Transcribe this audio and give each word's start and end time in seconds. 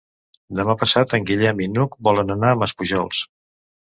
Demà 0.59 0.73
passat 0.83 1.11
en 1.17 1.27
Guillem 1.31 1.61
i 1.65 1.67
n'Hug 1.73 1.93
volen 2.07 2.37
anar 2.37 2.55
a 2.55 2.59
Maspujols. 2.63 3.21